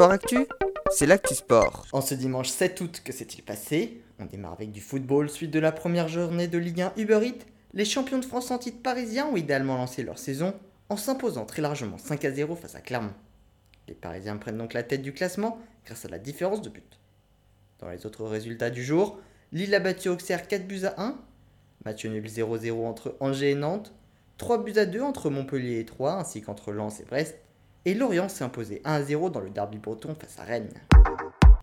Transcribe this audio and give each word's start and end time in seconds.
Sport 0.00 0.12
Actu, 0.12 0.46
c'est 0.90 1.04
l'actu 1.04 1.34
sport. 1.34 1.86
En 1.92 2.00
ce 2.00 2.14
dimanche 2.14 2.48
7 2.48 2.80
août, 2.80 3.02
que 3.04 3.12
s'est-il 3.12 3.42
passé? 3.42 4.00
On 4.18 4.24
démarre 4.24 4.54
avec 4.54 4.72
du 4.72 4.80
football, 4.80 5.28
suite 5.28 5.50
de 5.50 5.58
la 5.58 5.72
première 5.72 6.08
journée 6.08 6.48
de 6.48 6.56
Ligue 6.56 6.80
1 6.80 6.94
Uber 6.96 7.20
Eats. 7.22 7.44
Les 7.74 7.84
champions 7.84 8.16
de 8.16 8.24
France 8.24 8.50
en 8.50 8.56
titre 8.56 8.80
parisiens 8.82 9.26
ont 9.26 9.36
idéalement 9.36 9.76
lancé 9.76 10.02
leur 10.02 10.18
saison 10.18 10.54
en 10.88 10.96
s'imposant 10.96 11.44
très 11.44 11.60
largement 11.60 11.98
5 11.98 12.24
à 12.24 12.30
0 12.30 12.56
face 12.56 12.76
à 12.76 12.80
Clermont. 12.80 13.12
Les 13.88 13.94
Parisiens 13.94 14.38
prennent 14.38 14.56
donc 14.56 14.72
la 14.72 14.82
tête 14.82 15.02
du 15.02 15.12
classement 15.12 15.58
grâce 15.84 16.06
à 16.06 16.08
la 16.08 16.18
différence 16.18 16.62
de 16.62 16.70
but. 16.70 16.98
Dans 17.78 17.90
les 17.90 18.06
autres 18.06 18.24
résultats 18.24 18.70
du 18.70 18.82
jour, 18.82 19.18
Lille 19.52 19.74
a 19.74 19.80
battu 19.80 20.08
Auxerre 20.08 20.48
4 20.48 20.66
buts 20.66 20.86
à 20.86 20.94
1, 20.96 21.14
match 21.84 22.06
nul 22.06 22.24
0-0 22.24 22.86
entre 22.86 23.18
Angers 23.20 23.50
et 23.50 23.54
Nantes, 23.54 23.92
3 24.38 24.64
buts 24.64 24.78
à 24.78 24.86
2 24.86 25.02
entre 25.02 25.28
Montpellier 25.28 25.78
et 25.78 25.84
Troyes 25.84 26.14
ainsi 26.14 26.40
qu'entre 26.40 26.72
Lens 26.72 27.00
et 27.00 27.04
Brest, 27.04 27.36
et 27.84 27.94
Lorient 27.94 28.28
s'est 28.28 28.44
imposé 28.44 28.82
1-0 28.84 29.30
dans 29.30 29.40
le 29.40 29.50
derby 29.50 29.78
breton 29.78 30.14
face 30.14 30.38
à 30.38 30.44
Rennes. 30.44 30.72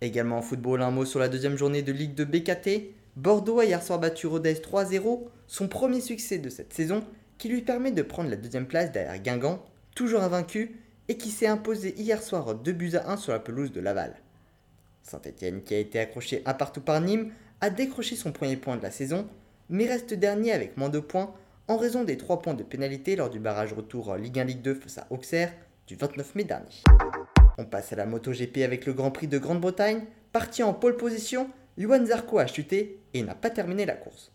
Également 0.01 0.37
en 0.37 0.41
football, 0.41 0.81
un 0.81 0.91
mot 0.91 1.05
sur 1.05 1.19
la 1.19 1.29
deuxième 1.29 1.57
journée 1.57 1.81
de 1.81 1.91
Ligue 1.91 2.15
de 2.15 2.23
BKT. 2.23 2.93
Bordeaux 3.15 3.59
a 3.59 3.65
hier 3.65 3.81
soir 3.81 3.99
battu 3.99 4.27
Rodez 4.27 4.53
3-0, 4.53 5.23
son 5.47 5.67
premier 5.67 6.01
succès 6.01 6.37
de 6.37 6.49
cette 6.49 6.73
saison, 6.73 7.03
qui 7.37 7.49
lui 7.49 7.61
permet 7.61 7.91
de 7.91 8.03
prendre 8.03 8.29
la 8.29 8.35
deuxième 8.35 8.67
place 8.67 8.91
derrière 8.91 9.21
Guingamp, 9.21 9.63
toujours 9.95 10.21
invaincu, 10.21 10.79
et 11.07 11.17
qui 11.17 11.31
s'est 11.31 11.47
imposé 11.47 11.95
hier 11.97 12.21
soir 12.21 12.53
2 12.53 12.71
buts 12.73 12.95
à 12.95 13.11
1 13.11 13.17
sur 13.17 13.31
la 13.31 13.39
pelouse 13.39 13.71
de 13.71 13.79
Laval. 13.79 14.15
Saint-Etienne, 15.03 15.63
qui 15.63 15.73
a 15.73 15.79
été 15.79 15.99
accroché 15.99 16.41
un 16.45 16.53
partout 16.53 16.81
par 16.81 16.99
Nîmes, 17.01 17.31
a 17.61 17.69
décroché 17.69 18.15
son 18.15 18.31
premier 18.31 18.57
point 18.57 18.77
de 18.77 18.83
la 18.83 18.91
saison, 18.91 19.27
mais 19.69 19.87
reste 19.87 20.13
dernier 20.13 20.51
avec 20.51 20.77
moins 20.77 20.89
de 20.89 20.99
points 20.99 21.33
en 21.67 21.77
raison 21.77 22.03
des 22.03 22.17
3 22.17 22.41
points 22.41 22.53
de 22.53 22.63
pénalité 22.63 23.15
lors 23.15 23.29
du 23.29 23.39
barrage 23.39 23.73
retour 23.73 24.15
Ligue 24.15 24.39
1 24.39 24.43
Ligue 24.43 24.61
2 24.61 24.75
face 24.75 24.97
à 24.99 25.07
Auxerre, 25.09 25.53
du 25.87 25.95
29 25.95 26.35
mai 26.35 26.43
dernier. 26.43 26.83
On 27.57 27.65
passe 27.65 27.93
à 27.93 27.95
la 27.95 28.05
MotoGP 28.05 28.57
avec 28.57 28.85
le 28.85 28.93
Grand 28.93 29.09
Prix 29.09 29.27
de 29.27 29.37
Grande-Bretagne. 29.37 30.03
Parti 30.33 30.61
en 30.61 30.73
pole 30.73 30.97
position, 30.97 31.49
Luan 31.77 32.05
Zarco 32.05 32.37
a 32.37 32.45
chuté 32.45 32.99
et 33.13 33.23
n'a 33.23 33.33
pas 33.33 33.49
terminé 33.49 33.85
la 33.85 33.95
course. 33.95 34.31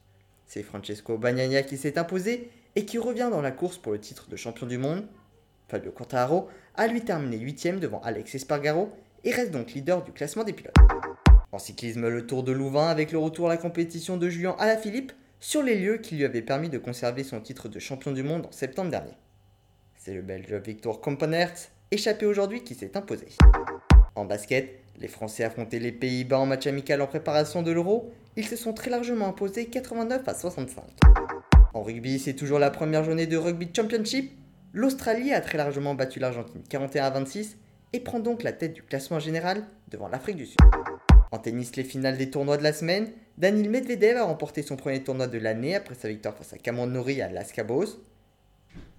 C'est 0.46 0.62
Francesco 0.62 1.18
Bagnaia 1.18 1.62
qui 1.62 1.76
s'est 1.76 1.98
imposé 1.98 2.50
et 2.74 2.84
qui 2.84 2.98
revient 2.98 3.28
dans 3.30 3.42
la 3.42 3.52
course 3.52 3.78
pour 3.78 3.92
le 3.92 4.00
titre 4.00 4.28
de 4.28 4.36
champion 4.36 4.66
du 4.66 4.78
monde. 4.78 5.06
Fabio 5.68 5.92
Quartararo 5.92 6.48
a 6.74 6.86
lui 6.86 7.02
terminé 7.02 7.38
8ème 7.38 7.78
devant 7.78 8.00
Alex 8.00 8.34
Espargaro 8.34 8.90
et 9.24 9.30
reste 9.30 9.50
donc 9.50 9.72
leader 9.72 10.02
du 10.02 10.12
classement 10.12 10.44
des 10.44 10.52
pilotes. 10.52 10.74
En 11.52 11.58
cyclisme, 11.58 12.08
le 12.08 12.26
Tour 12.26 12.42
de 12.42 12.52
Louvain 12.52 12.88
avec 12.88 13.12
le 13.12 13.18
retour 13.18 13.46
à 13.46 13.50
la 13.50 13.58
compétition 13.58 14.16
de 14.16 14.28
Julien 14.28 14.56
Alaphilippe 14.58 15.12
sur 15.38 15.62
les 15.62 15.78
lieux 15.78 15.98
qui 15.98 16.16
lui 16.16 16.24
avaient 16.24 16.42
permis 16.42 16.70
de 16.70 16.78
conserver 16.78 17.24
son 17.24 17.40
titre 17.40 17.68
de 17.68 17.78
champion 17.78 18.12
du 18.12 18.22
monde 18.22 18.46
en 18.46 18.52
septembre 18.52 18.90
dernier. 18.90 19.12
C'est 20.04 20.14
le 20.14 20.22
Belge 20.22 20.52
Victor 20.54 21.00
Kompanert, 21.00 21.54
échappé 21.92 22.26
aujourd'hui, 22.26 22.64
qui 22.64 22.74
s'est 22.74 22.96
imposé. 22.96 23.28
En 24.16 24.24
basket, 24.24 24.80
les 24.98 25.06
Français 25.06 25.44
affrontaient 25.44 25.78
les 25.78 25.92
Pays-Bas 25.92 26.40
en 26.40 26.46
match 26.46 26.66
amical 26.66 27.00
en 27.02 27.06
préparation 27.06 27.62
de 27.62 27.70
l'Euro. 27.70 28.10
Ils 28.36 28.48
se 28.48 28.56
sont 28.56 28.72
très 28.72 28.90
largement 28.90 29.28
imposés 29.28 29.66
89 29.66 30.26
à 30.26 30.34
65. 30.34 30.82
En 31.72 31.82
rugby, 31.84 32.18
c'est 32.18 32.34
toujours 32.34 32.58
la 32.58 32.70
première 32.70 33.04
journée 33.04 33.28
de 33.28 33.36
Rugby 33.36 33.70
Championship. 33.72 34.32
L'Australie 34.72 35.32
a 35.32 35.40
très 35.40 35.56
largement 35.56 35.94
battu 35.94 36.18
l'Argentine 36.18 36.62
41 36.68 37.04
à 37.04 37.10
26 37.10 37.56
et 37.92 38.00
prend 38.00 38.18
donc 38.18 38.42
la 38.42 38.50
tête 38.50 38.72
du 38.72 38.82
classement 38.82 39.20
général 39.20 39.62
devant 39.86 40.08
l'Afrique 40.08 40.36
du 40.36 40.46
Sud. 40.46 40.58
En 41.30 41.38
tennis, 41.38 41.76
les 41.76 41.84
finales 41.84 42.16
des 42.16 42.28
tournois 42.28 42.56
de 42.56 42.64
la 42.64 42.72
semaine, 42.72 43.12
Daniel 43.38 43.70
Medvedev 43.70 44.16
a 44.16 44.24
remporté 44.24 44.62
son 44.62 44.74
premier 44.74 45.04
tournoi 45.04 45.28
de 45.28 45.38
l'année 45.38 45.76
après 45.76 45.94
sa 45.94 46.08
victoire 46.08 46.36
face 46.36 46.54
à 46.54 46.58
Cameron 46.58 46.88
Nori 46.88 47.22
à 47.22 47.30
Las 47.30 47.52
Cabos. 47.52 48.02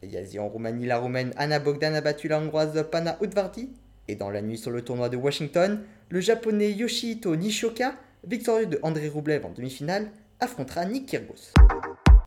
Et 0.04 0.40
en 0.40 0.50
Roumanie, 0.50 0.86
la 0.86 0.98
Roumaine 0.98 1.34
Anna 1.38 1.60
Bogdan 1.60 1.96
a 1.96 2.02
battu 2.02 2.28
la 2.28 2.38
Hongroise 2.38 2.86
Pana 2.92 3.18
Udvarti. 3.22 3.70
Et 4.10 4.16
dans 4.16 4.30
la 4.30 4.42
nuit 4.42 4.58
sur 4.58 4.70
le 4.70 4.82
tournoi 4.82 5.08
de 5.08 5.16
Washington, 5.16 5.82
le 6.10 6.20
japonais 6.20 6.74
Yoshihito 6.74 7.34
Nishoka, 7.38 7.96
victorieux 8.28 8.66
de 8.66 8.80
André 8.84 9.08
Roublev 9.08 9.46
en 9.46 9.52
demi-finale, 9.52 10.12
affrontera 10.42 10.84
Nick 10.84 11.06
Kyrgios. 11.06 11.54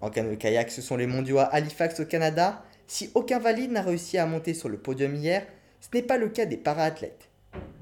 En 0.01 0.09
canoë-kayak, 0.09 0.71
ce 0.71 0.81
sont 0.81 0.97
les 0.97 1.07
mondiaux 1.07 1.39
à 1.39 1.45
Halifax 1.45 2.01
au 2.01 2.07
Canada. 2.07 2.65
Si 2.87 3.11
aucun 3.15 3.39
valide 3.39 3.73
n'a 3.73 3.83
réussi 3.83 4.17
à 4.17 4.25
monter 4.25 4.55
sur 4.55 4.71
le 4.71 4.79
podium 4.79 5.15
hier, 5.15 5.47
ce 5.81 5.89
n'est 5.93 6.03
pas 6.03 6.17
le 6.17 6.31
cas 6.31 6.47
des 6.47 6.57
para-athlètes. 6.57 7.29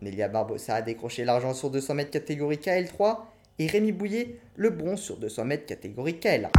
Nelia 0.03 0.27
Barbosa 0.27 0.75
a 0.75 0.83
décroché 0.83 1.25
l'argent 1.25 1.55
sur 1.55 1.71
200 1.71 1.95
mètres 1.95 2.11
catégorie 2.11 2.57
KL3 2.57 3.19
et 3.61 3.69
Rémi 3.69 3.93
Bouillet 3.93 4.39
le 4.57 4.71
bronze 4.71 5.01
sur 5.01 5.19
200 5.19 5.45
mètres 5.45 5.67
catégorie 5.67 6.19
KL1. 6.21 6.51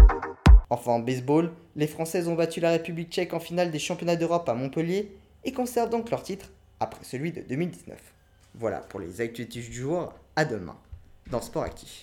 Enfin 0.69 0.93
en 0.93 0.99
baseball, 0.99 1.51
les 1.75 1.87
Françaises 1.87 2.27
ont 2.27 2.35
battu 2.35 2.59
la 2.59 2.71
République 2.71 3.11
tchèque 3.11 3.33
en 3.33 3.39
finale 3.39 3.71
des 3.71 3.79
championnats 3.79 4.15
d'Europe 4.15 4.49
à 4.49 4.53
Montpellier 4.53 5.15
et 5.43 5.51
conservent 5.51 5.89
donc 5.89 6.09
leur 6.09 6.23
titre 6.23 6.51
après 6.79 7.03
celui 7.03 7.31
de 7.31 7.41
2019. 7.41 7.97
Voilà 8.55 8.79
pour 8.79 8.99
les 8.99 9.21
actualités 9.21 9.59
du 9.59 9.73
jour, 9.73 10.13
à 10.35 10.45
demain 10.45 10.77
dans 11.29 11.41
Sport 11.41 11.63
Actif. 11.63 11.89